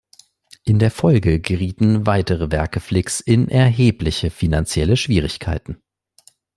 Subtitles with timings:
[0.63, 5.79] In der Folge gerieten weitere Werke Flicks in erhebliche finanzielle Schwierigkeiten.